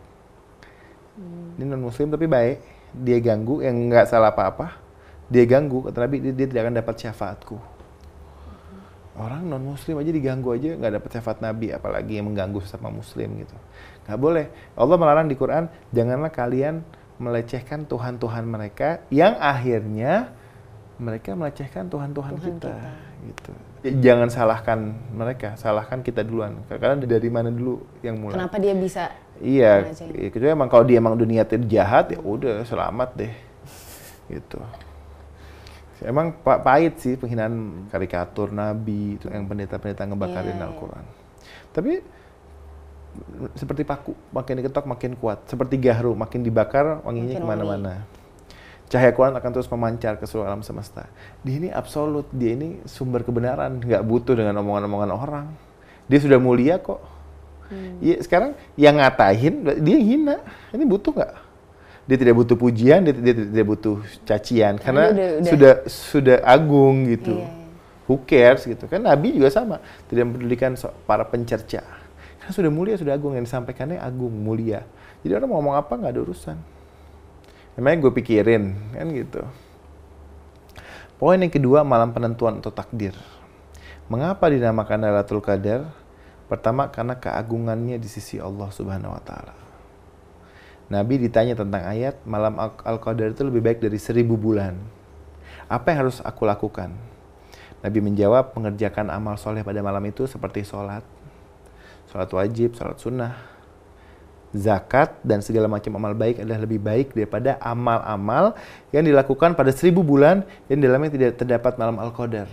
Ini 1.58 1.64
non 1.66 1.82
muslim 1.82 2.08
tapi 2.08 2.25
baik 2.25 2.58
dia 2.94 3.19
ganggu 3.20 3.60
yang 3.60 3.76
nggak 3.92 4.08
salah 4.08 4.32
apa-apa 4.32 4.80
dia 5.28 5.44
ganggu. 5.44 5.84
Kata 5.88 6.08
Nabi 6.08 6.25
dia, 6.25 6.32
dia 6.32 6.46
tidak 6.48 6.62
akan 6.69 6.75
dapat 6.80 6.94
syafaatku. 6.96 7.56
Orang 9.19 9.50
non 9.50 9.60
muslim 9.60 9.99
aja 9.99 10.11
diganggu 10.14 10.54
aja 10.54 10.78
nggak 10.78 10.92
dapat 11.02 11.11
syafaat 11.18 11.38
Nabi 11.42 11.75
apalagi 11.75 12.16
yang 12.16 12.30
mengganggu 12.32 12.62
sesama 12.64 12.88
muslim 12.88 13.28
gitu. 13.42 13.56
Nggak 14.06 14.18
boleh. 14.18 14.47
Allah 14.78 14.97
melarang 14.97 15.26
di 15.28 15.37
Quran 15.37 15.68
janganlah 15.92 16.32
kalian 16.32 16.87
melecehkan 17.18 17.85
Tuhan-Tuhan 17.90 18.47
mereka 18.47 19.02
yang 19.11 19.35
akhirnya 19.37 20.30
mereka 21.02 21.35
melecehkan 21.35 21.90
Tuhan-Tuhan 21.90 22.32
Tuhan 22.38 22.47
kita, 22.58 22.70
kita. 22.70 23.26
gitu 23.26 23.52
jangan 23.82 24.28
salahkan 24.28 24.78
mereka 25.14 25.54
salahkan 25.54 26.02
kita 26.02 26.26
duluan 26.26 26.58
karena 26.66 26.99
dari 26.99 27.30
mana 27.30 27.49
dulu 27.49 27.82
yang 28.02 28.18
mulai 28.18 28.35
Kenapa 28.35 28.56
dia 28.58 28.75
bisa 28.75 29.06
Iya, 29.38 29.94
iya, 30.18 30.28
kecuali 30.35 30.50
emang 30.50 30.66
kalau 30.66 30.82
dia 30.82 30.99
emang 30.99 31.14
niatnya 31.14 31.62
jahat 31.70 32.11
ya 32.11 32.18
udah 32.18 32.66
selamat 32.66 33.14
deh, 33.14 33.30
gitu. 34.26 34.58
Emang 36.02 36.35
pa- 36.35 36.58
pahit 36.58 36.99
sih 36.99 37.14
penghinaan 37.14 37.87
karikatur 37.90 38.50
Nabi 38.50 39.18
itu 39.18 39.30
yang 39.30 39.47
pendeta-pendeta 39.47 40.06
ngebakarin 40.11 40.54
Iya, 40.54 40.58
iya. 40.58 40.66
Al-Quran. 40.66 41.04
Tapi 41.70 41.92
seperti 43.58 43.82
paku, 43.82 44.14
makin 44.30 44.62
diketok 44.62 44.87
makin 44.87 45.14
kuat. 45.18 45.42
Seperti 45.47 45.75
gahru, 45.78 46.18
makin 46.18 46.42
dibakar 46.42 47.02
wanginya 47.02 47.35
ke 47.38 47.47
mana-mana. 47.47 47.94
Cahaya 48.88 49.12
Quran 49.12 49.37
akan 49.37 49.50
terus 49.52 49.68
memancar 49.68 50.16
ke 50.16 50.25
seluruh 50.25 50.49
alam 50.49 50.64
semesta. 50.64 51.04
Dia 51.45 51.61
ini 51.61 51.68
absolut, 51.68 52.25
dia 52.33 52.57
ini 52.57 52.80
sumber 52.88 53.21
kebenaran, 53.21 53.85
nggak 53.85 54.00
butuh 54.00 54.33
dengan 54.33 54.57
omongan-omongan 54.64 55.11
orang. 55.12 55.47
Dia 56.09 56.18
sudah 56.25 56.40
mulia 56.40 56.80
kok. 56.80 57.04
Iya, 58.00 58.25
sekarang 58.25 58.57
yang 58.80 58.97
ngatain 58.97 59.61
dia 59.85 59.99
hina. 60.00 60.40
Ini 60.73 60.88
butuh 60.88 61.12
nggak? 61.12 61.33
Dia 62.09 62.16
tidak 62.16 62.35
butuh 62.40 62.57
pujian, 62.57 63.04
dia, 63.04 63.12
dia 63.12 63.37
tidak 63.37 63.66
butuh 63.68 64.00
cacian 64.25 64.80
karena 64.80 65.12
udah- 65.12 65.33
udah- 65.37 65.50
sudah 65.52 65.73
sudah 65.85 66.37
agung 66.40 67.04
gitu. 67.12 67.37
Iya, 67.37 67.45
iya. 67.45 67.57
Who 68.09 68.25
cares 68.25 68.64
gitu 68.64 68.88
kan? 68.88 69.04
Nabi 69.04 69.37
juga 69.37 69.52
sama, 69.52 69.85
tidak 70.09 70.33
mempedulikan 70.33 70.73
para 71.04 71.28
pencerca. 71.28 71.85
Karena 72.40 72.52
sudah 72.57 72.73
mulia, 72.73 72.97
sudah 72.97 73.12
agung 73.12 73.37
yang 73.37 73.45
disampaikannya 73.45 74.00
agung, 74.00 74.33
mulia. 74.33 74.80
Jadi 75.21 75.37
orang 75.37 75.52
mau 75.52 75.61
ngomong 75.61 75.76
apa 75.76 75.92
nggak 75.92 76.12
ada 76.16 76.21
urusan. 76.25 76.57
Emangnya 77.78 78.11
gue 78.11 78.12
pikirin 78.18 78.75
kan 78.90 79.06
gitu. 79.14 79.47
Poin 81.14 81.38
yang 81.38 81.50
kedua 81.50 81.87
malam 81.87 82.11
penentuan 82.11 82.58
atau 82.58 82.75
takdir. 82.75 83.14
Mengapa 84.11 84.50
dinamakan 84.50 85.06
Lailatul 85.06 85.38
Qadar? 85.38 85.87
Pertama 86.50 86.90
karena 86.90 87.14
keagungannya 87.14 88.02
di 88.02 88.08
sisi 88.11 88.42
Allah 88.42 88.66
Subhanahu 88.75 89.14
wa 89.14 89.23
taala. 89.23 89.54
Nabi 90.88 91.20
ditanya 91.20 91.52
tentang 91.54 91.85
ayat 91.85 92.18
malam 92.25 92.56
Al- 92.56 92.80
Al-Qadar 92.80 93.37
itu 93.37 93.44
lebih 93.44 93.61
baik 93.61 93.78
dari 93.85 94.00
seribu 94.00 94.35
bulan. 94.40 94.75
Apa 95.68 95.92
yang 95.92 96.08
harus 96.08 96.25
aku 96.25 96.49
lakukan? 96.49 96.97
Nabi 97.85 98.00
menjawab 98.02 98.56
mengerjakan 98.56 99.12
amal 99.12 99.37
soleh 99.38 99.62
pada 99.62 99.85
malam 99.85 100.02
itu 100.08 100.25
seperti 100.26 100.64
sholat, 100.64 101.04
sholat 102.11 102.26
wajib, 102.32 102.75
sholat 102.75 102.99
sunnah, 102.99 103.38
zakat 104.57 105.12
dan 105.21 105.45
segala 105.45 105.69
macam 105.69 105.93
amal 106.00 106.17
baik 106.17 106.40
adalah 106.40 106.64
lebih 106.64 106.81
baik 106.81 107.12
daripada 107.12 107.61
amal-amal 107.61 108.57
yang 108.95 109.05
dilakukan 109.05 109.52
pada 109.52 109.71
seribu 109.73 110.00
bulan 110.00 110.45
yang 110.73 110.81
di 110.81 110.85
dalamnya 110.88 111.12
tidak 111.12 111.31
terdapat 111.37 111.76
malam 111.76 112.00
al-qadar. 112.00 112.49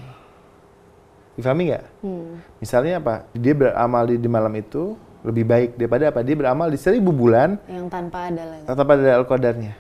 Difahami 1.36 1.72
nggak? 1.72 1.86
Hmm. 2.04 2.40
Misalnya 2.60 3.00
apa? 3.00 3.28
Dia 3.36 3.54
beramal 3.56 4.08
di, 4.08 4.16
di 4.20 4.30
malam 4.32 4.52
itu 4.56 4.96
lebih 5.24 5.44
baik 5.48 5.70
daripada 5.75 6.12
apa? 6.12 6.20
Dia 6.24 6.36
beramal 6.36 6.68
di 6.72 6.80
seribu 6.80 7.12
bulan 7.12 7.60
Yang 7.68 7.88
tanpa 7.92 8.32
ada 8.32 8.44
lagi. 8.44 8.64
tetap 8.68 8.88
ada 8.92 9.12
al-qadarnya. 9.20 9.74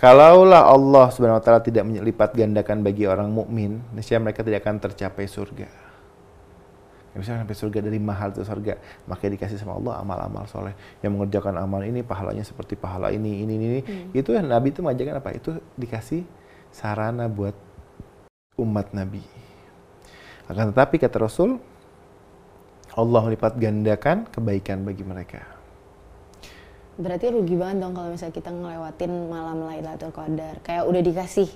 Kalaulah 0.00 0.64
Allah 0.64 1.12
Subhanahu 1.12 1.36
wa 1.36 1.44
taala 1.44 1.60
tidak 1.60 1.84
menyelipat 1.84 2.32
gandakan 2.32 2.80
bagi 2.80 3.04
orang 3.04 3.28
mukmin, 3.28 3.84
niscaya 3.92 4.16
mereka 4.16 4.40
tidak 4.40 4.64
akan 4.64 4.80
tercapai 4.80 5.28
surga. 5.28 5.89
Yang 7.10 7.20
bisa 7.26 7.42
sampai 7.42 7.56
surga 7.58 7.78
dari 7.82 7.98
mahal 7.98 8.30
itu 8.30 8.46
surga, 8.46 8.78
makanya 9.10 9.34
dikasih 9.34 9.58
sama 9.58 9.74
Allah 9.74 9.98
amal-amal 9.98 10.46
soleh 10.46 10.78
yang 11.02 11.18
mengerjakan 11.18 11.58
amal 11.58 11.82
ini 11.82 12.06
pahalanya 12.06 12.46
seperti 12.46 12.78
pahala 12.78 13.10
ini 13.10 13.42
ini 13.42 13.52
ini. 13.58 13.66
ini. 13.66 13.82
Itu 14.14 14.30
yang 14.30 14.46
Nabi 14.46 14.70
itu 14.70 14.78
mengajarkan 14.78 15.18
apa? 15.18 15.30
Itu 15.34 15.58
dikasih 15.74 16.22
sarana 16.70 17.26
buat 17.26 17.54
umat 18.62 18.94
Nabi. 18.94 19.26
Akan 20.46 20.70
tetapi 20.70 21.02
kata 21.02 21.18
Rasul, 21.18 21.58
Allah 22.94 23.20
melipat 23.26 23.58
gandakan 23.58 24.26
kebaikan 24.30 24.82
bagi 24.86 25.02
mereka. 25.02 25.42
Berarti 27.00 27.32
rugi 27.32 27.56
banget 27.56 27.86
dong 27.86 27.94
kalau 27.94 28.12
misalnya 28.12 28.34
kita 28.34 28.50
ngelewatin 28.50 29.12
malam 29.30 29.58
Lailatul 29.64 30.12
Qadar. 30.12 30.58
Kayak 30.60 30.84
udah 30.90 31.02
dikasih 31.02 31.48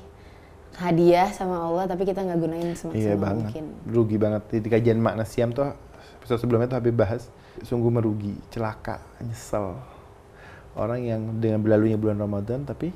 hadiah 0.79 1.31
sama 1.31 1.61
Allah 1.63 1.85
tapi 1.87 2.03
kita 2.03 2.23
nggak 2.23 2.39
gunain 2.39 2.75
semaksimal 2.75 2.99
Iya 2.99 3.15
banget, 3.15 3.45
mungkin. 3.51 3.65
rugi 3.87 4.17
banget. 4.19 4.43
Di, 4.51 4.69
kajian 4.69 4.99
makna 4.99 5.23
siam 5.23 5.55
tuh 5.55 5.71
episode 6.21 6.41
sebelumnya 6.43 6.67
tuh 6.71 6.79
Habib 6.83 6.97
bahas 6.99 7.31
sungguh 7.63 7.91
merugi, 7.91 8.35
celaka, 8.51 8.99
nyesel. 9.23 9.79
Orang 10.75 11.07
yang 11.07 11.39
dengan 11.39 11.63
berlalunya 11.63 11.95
bulan 11.95 12.19
Ramadan 12.19 12.67
tapi 12.67 12.91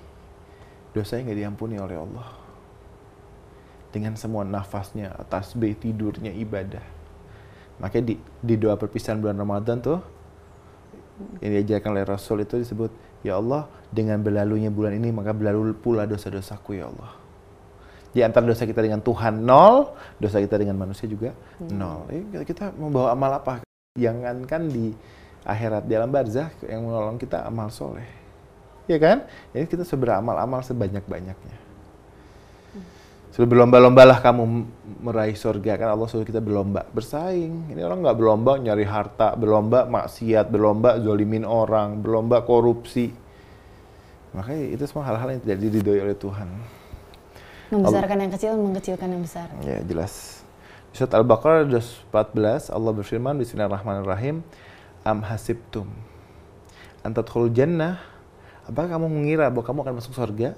dosanya 0.90 1.30
nggak 1.30 1.38
diampuni 1.38 1.78
oleh 1.78 1.94
Allah. 1.94 2.26
Dengan 3.88 4.18
semua 4.20 4.44
nafasnya, 4.44 5.14
tasbih, 5.32 5.72
tidurnya, 5.78 6.34
ibadah. 6.34 6.82
Makanya 7.78 8.04
di, 8.12 8.14
di 8.42 8.54
doa 8.58 8.74
perpisahan 8.76 9.16
bulan 9.22 9.38
Ramadan 9.38 9.78
tuh 9.80 9.98
yang 11.40 11.50
diajarkan 11.54 11.94
oleh 11.94 12.04
Rasul 12.04 12.42
itu 12.42 12.58
disebut, 12.58 12.90
Ya 13.22 13.38
Allah, 13.38 13.66
dengan 13.90 14.20
berlalunya 14.22 14.68
bulan 14.70 14.94
ini 14.98 15.10
maka 15.10 15.32
berlalu 15.32 15.74
pula 15.78 16.04
dosa-dosaku 16.04 16.78
ya 16.78 16.90
Allah. 16.90 17.27
Di 18.08 18.24
antara 18.24 18.48
dosa 18.48 18.64
kita 18.64 18.80
dengan 18.80 19.04
Tuhan 19.04 19.44
nol, 19.44 19.92
dosa 20.16 20.40
kita 20.40 20.56
dengan 20.56 20.80
manusia 20.80 21.04
juga 21.04 21.36
nol. 21.60 22.08
Eh, 22.08 22.44
kita- 22.44 22.72
membawa 22.74 23.12
amal 23.12 23.30
apa? 23.36 23.54
Jangankan 23.98 24.62
di 24.70 24.96
akhirat 25.44 25.84
di 25.88 25.92
alam 25.96 26.12
barzah 26.12 26.48
yang 26.64 26.84
menolong 26.88 27.20
kita 27.20 27.44
amal 27.44 27.68
soleh. 27.68 28.06
Ya 28.88 28.96
kan? 28.96 29.28
Ini 29.52 29.68
kita 29.68 29.84
sudah 29.84 30.00
beramal-amal 30.16 30.64
sebanyak-banyaknya. 30.64 31.68
Sudah 33.38 33.54
berlomba-lombalah 33.54 34.18
kamu 34.18 34.42
meraih 34.98 35.38
surga 35.38 35.78
kan 35.78 35.94
Allah 35.94 36.10
suruh 36.10 36.26
kita 36.26 36.42
berlomba 36.42 36.82
bersaing. 36.90 37.70
Ini 37.70 37.86
orang 37.86 38.02
nggak 38.02 38.18
berlomba 38.18 38.58
nyari 38.58 38.82
harta, 38.82 39.38
berlomba 39.38 39.86
maksiat, 39.86 40.50
berlomba 40.50 40.98
zolimin 40.98 41.46
orang, 41.46 42.02
berlomba 42.02 42.42
korupsi. 42.42 43.14
Makanya 44.34 44.74
itu 44.74 44.82
semua 44.90 45.06
hal-hal 45.06 45.38
yang 45.38 45.42
tidak 45.46 45.58
diridhoi 45.62 46.00
oleh 46.02 46.16
Tuhan. 46.18 46.48
Membesarkan 47.68 48.16
yang 48.16 48.32
kecil, 48.32 48.52
mengecilkan 48.56 49.08
yang 49.12 49.22
besar. 49.22 49.46
Ya 49.60 49.84
jelas. 49.84 50.40
Surat 50.96 51.12
Al-Baqarah 51.12 51.68
14 51.68 52.72
Allah 52.72 52.92
berfirman 52.96 53.36
Bismillahirrahmanirrahim 53.36 54.40
Am 55.04 55.20
hasibtum 55.20 55.84
Antadkhul 57.04 57.52
jannah 57.52 58.00
Apakah 58.68 58.96
kamu 58.96 59.06
mengira 59.08 59.48
bahwa 59.48 59.64
kamu 59.64 59.78
akan 59.84 59.94
masuk 60.00 60.12
surga? 60.12 60.52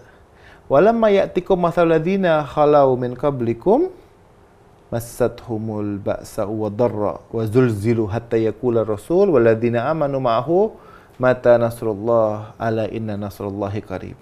Walamma 0.67 1.15
ya'tikum 1.15 1.59
mathalul 1.59 1.95
ladzina 1.95 2.43
khalau 2.43 2.99
min 2.99 3.15
qablikum 3.15 3.91
massathumul 4.91 6.03
ba'sa 6.03 6.47
wa 6.47 6.67
dharra 6.67 7.23
wa 7.23 7.43
zulzilu 7.47 8.11
hatta 8.11 8.35
yaqula 8.35 8.83
rasul 8.83 9.31
wal 9.31 9.47
ladzina 9.47 9.87
amanu 9.87 10.19
ma'ahu 10.19 10.75
mata 11.23 11.55
nasrullah 11.55 12.59
ala 12.59 12.91
inna 12.91 13.15
nasrullahi 13.15 13.79
qarib. 13.79 14.19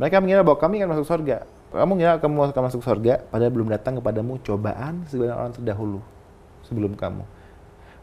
Mereka 0.00 0.16
mengira 0.24 0.40
bahwa 0.40 0.56
kami 0.56 0.80
akan 0.80 0.96
masuk 0.96 1.08
surga. 1.08 1.44
Kamu 1.70 1.94
mengira 1.94 2.18
kamu 2.18 2.50
akan 2.50 2.62
masuk 2.66 2.82
surga, 2.82 3.22
padahal 3.30 3.54
belum 3.54 3.70
datang 3.70 4.02
kepadamu 4.02 4.42
cobaan 4.42 5.06
sebagian 5.06 5.38
orang 5.38 5.54
terdahulu 5.54 6.02
sebelum 6.66 6.98
kamu. 6.98 7.22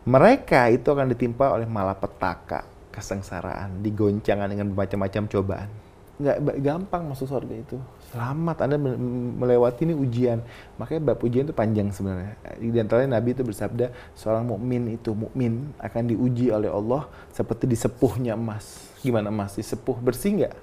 Mereka 0.08 0.72
itu 0.72 0.88
akan 0.88 1.12
ditimpa 1.12 1.52
oleh 1.52 1.68
malapetaka, 1.68 2.64
kesengsaraan, 2.96 3.84
digoncangkan 3.84 4.48
dengan 4.48 4.72
bermacam-macam 4.72 5.28
cobaan. 5.28 5.70
Nggak 6.18 6.64
gampang 6.64 7.12
masuk 7.12 7.28
surga 7.28 7.56
itu. 7.60 7.78
Selamat 8.10 8.64
Anda 8.64 8.80
me- 8.80 8.96
me- 8.96 9.36
melewati 9.36 9.84
ini 9.84 9.94
ujian. 9.94 10.42
Makanya 10.80 11.14
bab 11.14 11.20
ujian 11.22 11.46
itu 11.46 11.54
panjang 11.54 11.92
sebenarnya. 11.92 12.40
Di 12.58 12.80
antaranya 12.80 13.20
Nabi 13.20 13.36
itu 13.36 13.44
bersabda, 13.44 13.92
seorang 14.16 14.48
mukmin 14.48 14.96
itu 14.96 15.12
mukmin 15.12 15.76
akan 15.78 16.08
diuji 16.08 16.50
oleh 16.50 16.72
Allah 16.72 17.06
seperti 17.36 17.68
disepuhnya 17.70 18.34
emas. 18.34 18.96
Gimana 19.04 19.30
emas? 19.30 19.60
Disepuh 19.60 20.00
bersih 20.02 20.42
nggak? 20.42 20.56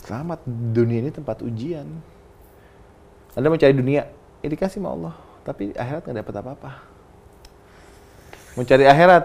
Selamat. 0.00 0.40
Dunia 0.48 1.04
ini 1.04 1.10
tempat 1.12 1.42
ujian. 1.44 1.90
Anda 3.34 3.46
mencari 3.50 3.74
dunia, 3.74 4.10
ya 4.42 4.48
dikasih 4.50 4.82
sama 4.82 4.90
Allah. 4.94 5.14
Tapi 5.46 5.72
akhirat 5.74 6.02
nggak 6.06 6.18
dapat 6.22 6.34
apa-apa. 6.42 6.70
Mencari 8.58 8.84
akhirat, 8.86 9.24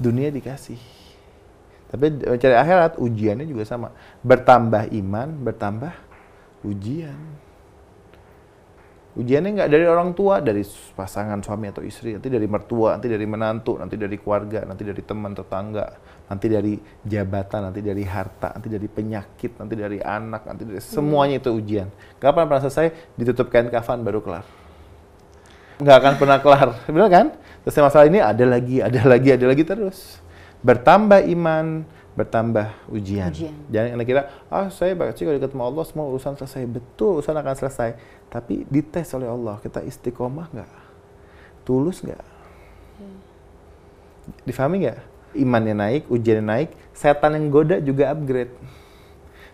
dunia 0.00 0.28
dikasih. 0.32 0.80
Tapi 1.92 2.10
mencari 2.26 2.56
akhirat, 2.58 2.98
ujiannya 2.98 3.46
juga 3.46 3.62
sama. 3.68 3.94
Bertambah 4.24 4.90
iman, 4.90 5.28
bertambah 5.44 5.94
ujian. 6.66 7.16
Ujiannya 9.14 9.50
nggak 9.54 9.70
dari 9.70 9.86
orang 9.86 10.10
tua, 10.10 10.42
dari 10.42 10.66
pasangan 10.66 11.38
suami 11.38 11.70
atau 11.70 11.86
istri, 11.86 12.18
nanti 12.18 12.26
dari 12.26 12.50
mertua, 12.50 12.98
nanti 12.98 13.06
dari 13.06 13.22
menantu, 13.30 13.78
nanti 13.78 13.94
dari 13.94 14.18
keluarga, 14.18 14.66
nanti 14.66 14.82
dari 14.82 15.02
teman 15.06 15.30
tetangga, 15.30 15.86
nanti 16.26 16.46
dari 16.50 16.74
jabatan, 17.06 17.70
nanti 17.70 17.78
dari 17.78 18.02
harta, 18.02 18.58
nanti 18.58 18.66
dari 18.66 18.90
penyakit, 18.90 19.54
nanti 19.62 19.74
dari 19.78 20.02
anak, 20.02 20.50
nanti 20.50 20.66
dari 20.66 20.82
semuanya 20.82 21.38
itu 21.38 21.54
ujian. 21.54 21.86
Kapan 22.18 22.50
pernah 22.50 22.66
selesai? 22.66 23.14
Ditutup 23.14 23.54
kain 23.54 23.70
kafan 23.70 24.02
baru 24.02 24.18
kelar. 24.18 24.42
Nggak 25.78 25.96
akan 26.02 26.12
pernah 26.18 26.38
kelar, 26.42 26.68
benar 26.90 27.06
kan? 27.06 27.26
Selesai 27.62 27.82
masalah 27.86 28.06
ini 28.10 28.18
ada 28.18 28.44
lagi, 28.50 28.82
ada 28.82 29.00
lagi, 29.06 29.30
ada 29.30 29.46
lagi 29.46 29.62
terus. 29.62 30.18
Bertambah 30.66 31.22
iman, 31.30 31.86
bertambah 32.14 32.70
ujian. 32.90 33.30
Ujian. 33.34 33.54
Jangan 33.68 33.88
anda 33.98 34.04
kira, 34.06 34.22
ah 34.46 34.70
saya 34.70 34.94
baca 34.94 35.14
kalau 35.14 35.34
dekat 35.34 35.50
sama 35.50 35.64
Allah 35.66 35.84
semua 35.84 36.06
urusan 36.08 36.34
selesai. 36.38 36.62
Betul, 36.70 37.20
urusan 37.20 37.34
akan 37.34 37.54
selesai. 37.58 37.90
Tapi 38.30 38.66
dites 38.70 39.10
oleh 39.14 39.26
Allah, 39.26 39.58
kita 39.62 39.82
istiqomah 39.82 40.46
nggak? 40.54 40.72
Tulus 41.66 42.02
nggak? 42.02 42.22
Difahami 44.46 44.86
nggak? 44.86 45.00
Imannya 45.34 45.74
naik, 45.74 46.02
ujiannya 46.06 46.46
naik, 46.46 46.70
setan 46.94 47.34
yang 47.34 47.50
goda 47.50 47.76
juga 47.82 48.14
upgrade. 48.14 48.54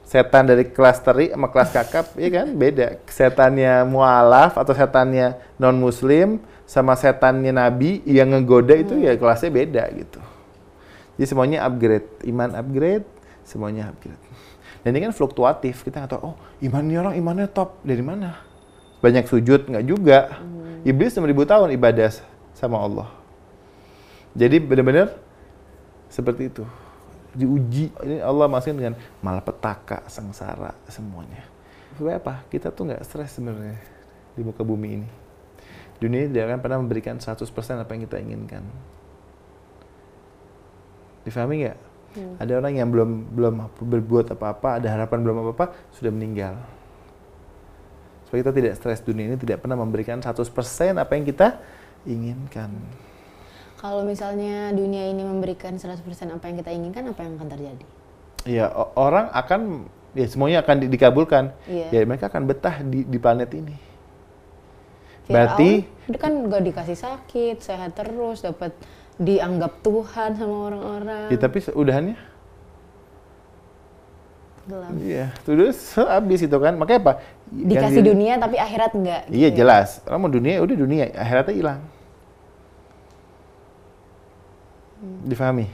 Setan 0.04 0.44
dari 0.44 0.68
kelas 0.68 1.00
teri 1.00 1.32
sama 1.32 1.48
kelas 1.48 1.70
kakap, 1.72 2.06
ya 2.20 2.28
kan? 2.28 2.52
Beda. 2.52 3.00
Setannya 3.08 3.88
mualaf 3.88 4.58
atau 4.60 4.76
setannya 4.76 5.40
non 5.56 5.78
muslim 5.80 6.42
sama 6.68 6.92
setannya 6.98 7.54
nabi 7.54 8.04
yang 8.04 8.34
ngegoda 8.34 8.74
itu 8.76 9.00
ya 9.00 9.16
kelasnya 9.16 9.48
beda 9.48 9.84
gitu. 9.96 10.20
Jadi 11.20 11.36
semuanya 11.36 11.68
upgrade, 11.68 12.08
iman 12.32 12.56
upgrade, 12.56 13.04
semuanya 13.44 13.92
upgrade. 13.92 14.16
Dan 14.80 14.96
ini 14.96 15.04
kan 15.04 15.12
fluktuatif, 15.12 15.84
kita 15.84 16.00
nggak 16.00 16.16
tahu, 16.16 16.32
oh 16.32 16.36
iman 16.64 16.80
ini 16.80 16.96
orang 16.96 17.14
imannya 17.20 17.44
top, 17.52 17.76
dari 17.84 18.00
mana? 18.00 18.40
Banyak 19.04 19.28
sujud, 19.28 19.68
nggak 19.68 19.84
juga. 19.84 20.40
Iblis 20.80 21.12
6000 21.12 21.44
tahun 21.44 21.68
ibadah 21.76 22.08
sama 22.56 22.80
Allah. 22.80 23.12
Jadi 24.32 24.64
benar-benar 24.64 25.12
seperti 26.08 26.48
itu. 26.48 26.64
Diuji, 27.36 27.92
ini 28.00 28.24
Allah 28.24 28.48
masih 28.48 28.72
dengan 28.72 28.96
malapetaka, 29.20 30.08
sengsara, 30.08 30.72
semuanya. 30.88 31.44
Supaya 32.00 32.16
apa? 32.16 32.48
Kita 32.48 32.72
tuh 32.72 32.88
nggak 32.88 33.04
stres 33.04 33.36
sebenarnya 33.36 33.76
di 34.32 34.40
muka 34.40 34.64
bumi 34.64 34.88
ini. 35.04 35.08
Dunia 36.00 36.32
tidak 36.32 36.48
akan 36.48 36.58
pernah 36.64 36.78
memberikan 36.80 37.20
100% 37.20 37.44
apa 37.76 37.92
yang 37.92 38.08
kita 38.08 38.16
inginkan. 38.24 38.64
Difahami 41.30 41.54
nggak? 41.62 41.78
Ada 42.42 42.52
orang 42.58 42.74
yang 42.74 42.88
belum 42.90 43.10
belum 43.30 43.54
berbuat 43.78 44.34
apa-apa, 44.34 44.82
ada 44.82 44.88
harapan 44.90 45.22
belum 45.22 45.46
apa-apa, 45.46 45.70
sudah 45.94 46.10
meninggal. 46.10 46.58
Supaya 48.26 48.42
kita 48.42 48.52
tidak 48.54 48.72
stres 48.74 48.98
dunia 49.06 49.30
ini 49.30 49.38
tidak 49.38 49.62
pernah 49.62 49.78
memberikan 49.78 50.18
100% 50.18 50.98
apa 50.98 51.12
yang 51.14 51.24
kita 51.26 51.62
inginkan. 52.06 52.70
Kalau 53.78 54.02
misalnya 54.02 54.74
dunia 54.74 55.06
ini 55.06 55.22
memberikan 55.22 55.78
100% 55.78 56.02
apa 56.34 56.44
yang 56.50 56.56
kita 56.58 56.70
inginkan, 56.74 57.02
apa 57.14 57.20
yang 57.22 57.38
akan 57.38 57.48
terjadi? 57.48 57.84
Ya, 58.44 58.66
orang 58.98 59.30
akan 59.30 59.86
ya 60.12 60.26
semuanya 60.26 60.66
akan 60.66 60.76
di- 60.82 60.90
dikabulkan. 60.90 61.54
Iya. 61.70 61.94
Ya 61.94 62.00
mereka 62.02 62.26
akan 62.26 62.42
betah 62.50 62.82
di 62.82 63.06
di 63.06 63.18
planet 63.22 63.50
ini. 63.54 63.76
Berarti 65.30 65.86
kan 66.18 66.34
gak 66.50 66.62
dikasih 66.66 66.98
sakit, 66.98 67.56
sehat 67.62 67.94
terus, 67.94 68.42
dapat 68.42 68.74
dianggap 69.20 69.84
Tuhan 69.84 70.30
sama 70.32 70.56
orang-orang. 70.72 71.28
ya 71.28 71.36
tapi 71.36 71.60
udahannya 71.76 72.16
gelap. 74.64 74.90
Iya, 75.02 75.26
terus 75.42 75.76
habis 75.98 76.40
itu 76.40 76.56
kan. 76.56 76.78
Makanya 76.78 77.00
apa? 77.02 77.12
Yang 77.50 77.68
Dikasih 77.74 78.02
di- 78.02 78.08
dunia 78.14 78.32
tapi 78.38 78.56
akhirat 78.56 78.90
enggak. 78.94 79.22
Iya 79.26 79.48
gitu 79.50 79.56
ya. 79.56 79.58
jelas. 79.58 79.88
Orang 80.06 80.20
mau 80.24 80.32
dunia, 80.32 80.62
udah 80.62 80.76
dunia, 80.78 81.04
akhiratnya 81.10 81.54
hilang. 81.58 81.80
Difahami? 85.00 85.66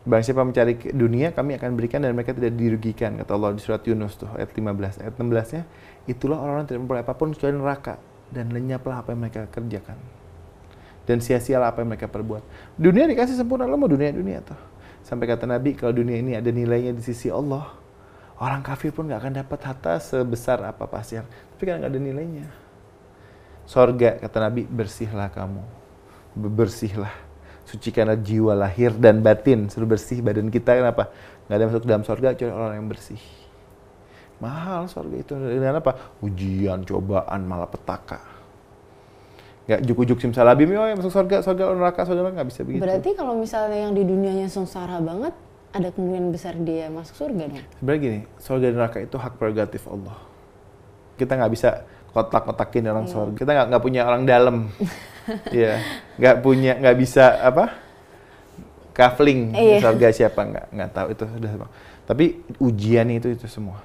Barang 0.00 0.24
siapa 0.24 0.40
mencari 0.40 0.74
dunia, 0.96 1.28
kami 1.34 1.60
akan 1.60 1.76
berikan 1.76 2.00
dan 2.00 2.16
mereka 2.16 2.32
tidak 2.32 2.56
dirugikan. 2.56 3.20
Kata 3.20 3.36
Allah 3.36 3.52
di 3.52 3.60
surat 3.60 3.84
Yunus 3.84 4.16
tuh, 4.16 4.30
ayat 4.32 4.48
15. 4.54 4.96
Ayat 4.96 5.14
16-nya, 5.20 5.62
itulah 6.08 6.40
orang-orang 6.40 6.64
yang 6.64 6.70
tidak 6.72 6.80
memperoleh 6.86 7.04
apa 7.04 7.14
pun 7.14 7.28
kecuali 7.36 7.54
neraka. 7.58 7.94
Dan 8.30 8.54
lenyaplah 8.54 9.02
apa 9.02 9.12
yang 9.12 9.20
mereka 9.26 9.44
kerjakan. 9.50 9.98
Dan 11.10 11.18
sia-sialah 11.18 11.74
apa 11.74 11.82
yang 11.82 11.90
mereka 11.90 12.06
perbuat. 12.06 12.78
Dunia 12.78 13.10
dikasih 13.10 13.34
sempurna, 13.34 13.66
lo 13.66 13.74
mau 13.74 13.90
dunia-dunia 13.90 14.46
tuh. 14.46 14.54
Sampai 15.02 15.26
kata 15.26 15.42
Nabi, 15.42 15.74
kalau 15.74 15.90
dunia 15.90 16.22
ini 16.22 16.38
ada 16.38 16.46
nilainya 16.54 16.94
di 16.94 17.02
sisi 17.02 17.26
Allah, 17.26 17.66
orang 18.38 18.62
kafir 18.62 18.94
pun 18.94 19.10
nggak 19.10 19.18
akan 19.18 19.32
dapat 19.42 19.58
harta 19.66 19.98
sebesar 19.98 20.62
apa 20.62 20.86
pasir. 20.86 21.26
Tapi 21.26 21.62
kan 21.66 21.82
nggak 21.82 21.90
ada 21.90 21.98
nilainya. 21.98 22.46
Sorga, 23.66 24.22
kata 24.22 24.38
Nabi, 24.38 24.70
bersihlah 24.70 25.34
kamu. 25.34 25.62
Be- 26.38 26.54
Bersihlah. 26.62 27.10
Sucikanlah 27.66 28.18
jiwa 28.22 28.54
lahir 28.54 28.94
dan 28.94 29.18
batin. 29.18 29.66
Suruh 29.66 29.90
bersih 29.90 30.22
badan 30.22 30.46
kita, 30.46 30.78
kenapa? 30.78 31.10
Nggak 31.50 31.56
ada 31.58 31.64
masuk 31.66 31.82
dalam 31.90 32.02
sorga 32.06 32.38
kecuali 32.38 32.54
orang 32.54 32.74
yang 32.78 32.86
bersih. 32.86 33.22
Mahal 34.38 34.86
sorga 34.86 35.16
itu. 35.18 35.34
Dengan 35.34 35.82
apa? 35.82 36.14
Ujian, 36.22 36.86
cobaan, 36.86 37.46
malapetaka. 37.50 38.39
Nggak 39.70 39.86
juk-juk 39.86 40.18
simsalabim, 40.18 40.66
ya 40.74 40.98
masuk 40.98 41.14
sorga, 41.14 41.46
sorga 41.46 41.70
neraka, 41.70 42.02
sorga 42.02 42.26
neraka, 42.26 42.42
nggak 42.42 42.50
bisa 42.50 42.60
begitu. 42.66 42.82
Berarti 42.82 43.10
kalau 43.14 43.38
misalnya 43.38 43.86
yang 43.86 43.94
di 43.94 44.02
dunianya 44.02 44.50
sengsara 44.50 44.98
banget, 44.98 45.30
ada 45.70 45.94
kemungkinan 45.94 46.34
besar 46.34 46.58
dia 46.58 46.90
masuk 46.90 47.14
surga 47.14 47.54
dong. 47.54 47.62
Sebenarnya 47.78 48.00
gini, 48.02 48.18
surga 48.42 48.66
dan 48.66 48.76
neraka 48.82 48.98
itu 48.98 49.14
hak 49.14 49.38
prerogatif 49.38 49.86
Allah. 49.86 50.18
Kita 51.14 51.38
nggak 51.38 51.52
bisa 51.54 51.86
kotak-kotakin 52.10 52.90
orang 52.90 53.06
Iya. 53.06 53.14
surga. 53.14 53.36
Kita 53.38 53.50
nggak 53.54 53.66
nggak 53.70 53.82
punya 53.86 54.00
orang 54.02 54.22
dalam. 54.26 54.56
Iya, 55.54 55.78
nggak 56.18 56.36
punya, 56.42 56.72
nggak 56.74 56.96
bisa 56.98 57.38
apa? 57.38 57.70
Kafling 58.90 59.54
Iya. 59.54 59.78
surga 59.78 60.08
siapa 60.10 60.40
nggak 60.42 60.66
nggak 60.74 60.90
tahu 60.90 61.06
itu 61.14 61.24
sudah. 61.38 61.50
Tapi 62.10 62.24
ujian 62.58 63.06
itu 63.14 63.30
itu 63.30 63.46
semua. 63.46 63.78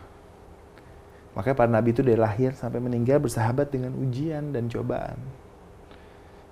Makanya 1.38 1.54
para 1.54 1.70
nabi 1.70 1.94
itu 1.94 2.02
dari 2.02 2.18
lahir 2.18 2.58
sampai 2.58 2.82
meninggal 2.82 3.22
bersahabat 3.22 3.70
dengan 3.70 3.94
ujian 4.02 4.50
dan 4.50 4.66
cobaan. 4.66 5.22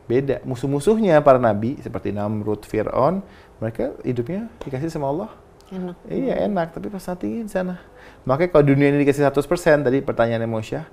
Beda. 0.03 0.43
Musuh-musuhnya 0.43 1.23
para 1.23 1.39
nabi 1.39 1.79
seperti 1.79 2.11
Namrud, 2.11 2.67
Fir'aun, 2.67 3.23
mereka 3.63 3.95
hidupnya 4.03 4.51
dikasih 4.63 4.91
sama 4.91 5.07
Allah 5.09 5.31
Enak. 5.73 5.97
Iya 6.05 6.33
enak, 6.45 6.67
tapi 6.77 6.87
pas 6.93 7.01
nanti 7.01 7.41
di 7.41 7.49
sana. 7.49 7.81
Makanya 8.29 8.49
kalau 8.53 8.65
dunia 8.69 8.93
ini 8.93 9.01
dikasih 9.01 9.25
100% 9.25 9.81
tadi 9.81 10.05
pertanyaannya 10.05 10.45
Mosya, 10.45 10.85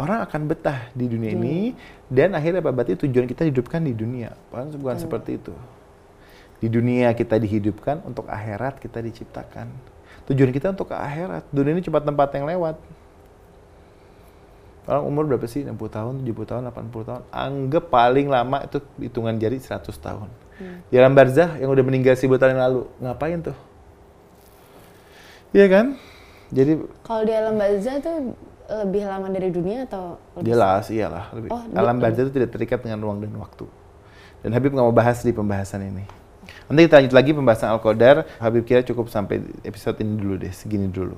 orang 0.00 0.26
akan 0.26 0.40
betah 0.50 0.90
di 0.90 1.06
dunia 1.06 1.30
ini 1.38 1.78
dan 2.10 2.34
akhirnya 2.34 2.58
apa? 2.58 2.74
Berarti 2.74 2.98
tujuan 3.06 3.30
kita 3.30 3.46
hidupkan 3.46 3.84
di 3.86 3.94
dunia. 3.94 4.34
Bukan, 4.50 4.74
bukan 4.82 4.96
seperti 4.98 5.38
itu. 5.38 5.54
Di 6.58 6.66
dunia 6.72 7.12
kita 7.14 7.38
dihidupkan, 7.38 8.02
untuk 8.02 8.26
akhirat 8.26 8.82
kita 8.82 8.98
diciptakan. 9.04 9.70
Tujuan 10.24 10.50
kita 10.50 10.72
untuk 10.72 10.90
ke 10.90 10.96
akhirat. 10.96 11.44
Dunia 11.52 11.76
ini 11.76 11.82
cuma 11.84 12.00
tempat 12.00 12.32
yang 12.34 12.48
lewat. 12.48 12.80
Orang 14.84 15.04
umur 15.08 15.24
berapa 15.24 15.48
sih? 15.48 15.64
60 15.64 15.76
tahun, 15.88 16.14
70 16.22 16.44
tahun, 16.44 16.62
80 16.68 17.08
tahun. 17.08 17.22
Anggap 17.32 17.88
paling 17.88 18.28
lama 18.28 18.68
itu 18.68 18.78
hitungan 19.00 19.34
jari 19.40 19.56
100 19.56 19.80
tahun. 19.96 20.28
Di 20.92 20.94
alam 21.00 21.16
barzah 21.16 21.56
yang 21.58 21.72
udah 21.72 21.84
meninggal 21.84 22.14
1000 22.14 22.36
tahun 22.36 22.50
yang 22.54 22.62
lalu, 22.68 22.80
ngapain 23.00 23.38
tuh? 23.42 23.56
Iya 25.56 25.66
kan? 25.70 25.86
Jadi 26.52 26.72
Kalau 27.02 27.22
di 27.24 27.32
alam 27.32 27.56
barzah 27.56 27.96
tuh 27.98 28.36
lebih 28.64 29.02
lama 29.04 29.28
dari 29.28 29.48
dunia 29.52 29.84
atau 29.84 30.16
lebih 30.40 30.56
jelas 30.56 30.88
iyalah 30.88 31.28
lebih. 31.36 31.48
Oh, 31.52 31.60
alam 31.76 31.96
barzah 32.00 32.24
itu 32.24 32.32
tidak 32.32 32.50
terikat 32.52 32.80
dengan 32.80 33.00
ruang 33.04 33.20
dan 33.20 33.32
waktu. 33.36 33.68
Dan 34.44 34.52
Habib 34.52 34.76
nggak 34.76 34.84
mau 34.84 34.92
bahas 34.92 35.24
di 35.24 35.32
pembahasan 35.32 35.84
ini. 35.84 36.04
Nanti 36.68 36.80
kita 36.88 37.00
lanjut 37.00 37.14
lagi 37.16 37.30
pembahasan 37.32 37.68
Al-Qadar. 37.72 38.28
Habib 38.40 38.64
kira 38.68 38.84
cukup 38.84 39.08
sampai 39.08 39.40
episode 39.64 40.00
ini 40.00 40.16
dulu 40.16 40.34
deh, 40.40 40.52
segini 40.52 40.88
dulu. 40.88 41.16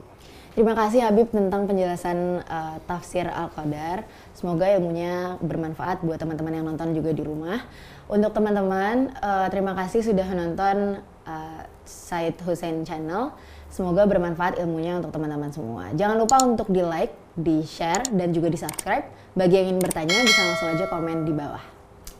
Terima 0.57 0.73
kasih 0.73 1.05
Habib 1.05 1.29
tentang 1.37 1.69
penjelasan 1.69 2.40
uh, 2.40 2.81
tafsir 2.88 3.29
Al-Qadar. 3.29 4.09
Semoga 4.33 4.64
ilmunya 4.73 5.37
bermanfaat 5.45 6.01
buat 6.01 6.16
teman-teman 6.16 6.49
yang 6.57 6.64
nonton 6.64 6.97
juga 6.97 7.12
di 7.12 7.21
rumah. 7.21 7.61
Untuk 8.09 8.33
teman-teman, 8.33 9.12
uh, 9.21 9.53
terima 9.53 9.77
kasih 9.77 10.01
sudah 10.01 10.25
menonton 10.25 11.05
uh, 11.29 11.61
Said 11.85 12.40
Hussein 12.40 12.88
Channel. 12.88 13.37
Semoga 13.69 14.09
bermanfaat 14.09 14.57
ilmunya 14.57 14.97
untuk 14.97 15.12
teman-teman 15.12 15.53
semua. 15.53 15.92
Jangan 15.92 16.16
lupa 16.16 16.40
untuk 16.40 16.73
di 16.73 16.81
like, 16.81 17.12
di 17.37 17.61
share, 17.61 18.09
dan 18.16 18.33
juga 18.33 18.49
di 18.49 18.57
subscribe. 18.57 19.05
Bagi 19.37 19.61
yang 19.61 19.77
ingin 19.77 19.85
bertanya 19.85 20.25
bisa 20.25 20.40
langsung 20.40 20.73
aja 20.73 20.88
komen 20.88 21.29
di 21.29 21.37
bawah. 21.37 21.61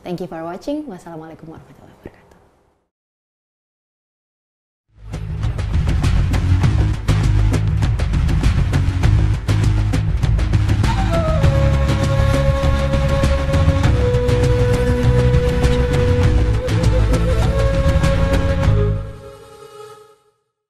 Thank 0.05 0.20
you 0.20 0.29
for 0.29 0.44
watching. 0.44 0.85
Wassalamualaikum 0.85 1.49
warahmatullahi 1.49 1.88
wabarakatuh. 2.05 2.26